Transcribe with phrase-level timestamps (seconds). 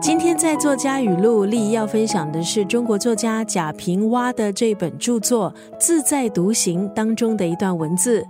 [0.00, 8.24] 今天在作家语录里要分享的是中国作家贾平凹的这本著作《自在独行》当中的一段文字。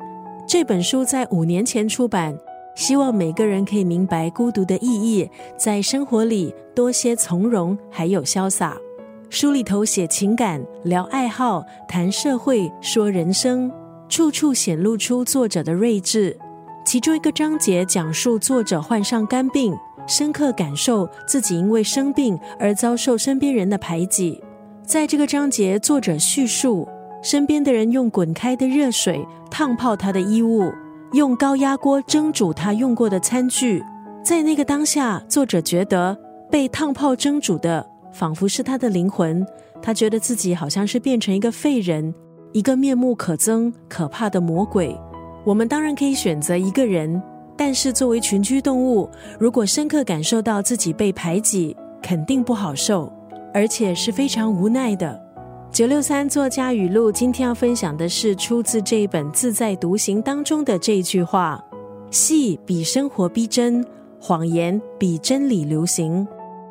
[0.47, 2.35] 这本书在五年前出版，
[2.75, 5.29] 希望每个人可以明白孤独的意义，
[5.59, 8.75] 在生活里多些从容，还有潇洒。
[9.29, 13.71] 书里头写情感，聊爱好，谈社会，说人生，
[14.09, 16.35] 处处显露出作者的睿智。
[16.83, 19.77] 其中一个章节讲述作者患上肝病，
[20.09, 24.43] 深刻感受自己因为生病而遭受身边人的排挤。
[24.83, 26.89] 在这个章节，作者叙述
[27.23, 30.73] 身边的人用滚开的热水烫泡他的衣物，
[31.13, 33.85] 用高压锅蒸煮他用过的餐具。
[34.25, 36.19] 在那个当下，作者觉得
[36.51, 37.87] 被烫泡蒸煮的。
[38.11, 39.47] 仿佛是他的灵魂，
[39.83, 42.13] 他觉得自己好像是变成一个废人，
[42.53, 44.99] 一个面目可憎、可怕的魔鬼。
[45.45, 47.23] 我们当然可以选择一个人，
[47.59, 53.13] 但是作为群居动物，如果深刻感受到自己被排挤，肯定不好受，
[53.53, 55.21] 而且是非常无奈的。
[55.73, 61.63] 九六三作家语录，今天要分享的是出自这一本《自在独行》当中的这一句话：
[62.11, 63.85] 戏比生活逼真，
[64.21, 66.27] 谎言比真理流行。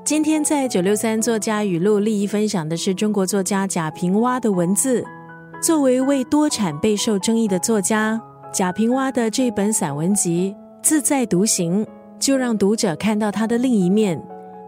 [0.06, 5.04] 今天在九六三作家语录利益分享的是中国作家贾平凹的文字。
[5.62, 8.20] 作为为多产备受争议的作家，
[8.54, 11.86] 贾平凹的这本散文集《自在独行》，
[12.20, 14.22] 就让读者看到他的另一面，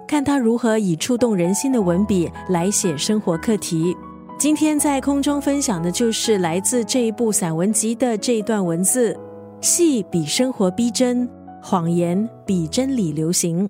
[0.08, 3.96] 看他如何以触动人心的文笔来写生活课题。
[4.38, 9.18] 今天在空中分享的就是来自这一部散文集的这一段文字：
[9.62, 11.30] 戏比生活逼真，
[11.62, 13.70] 谎言比真理流行。